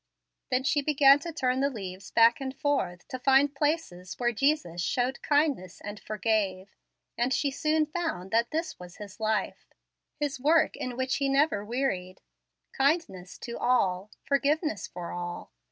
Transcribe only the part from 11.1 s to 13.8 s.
He never wearied, kindness to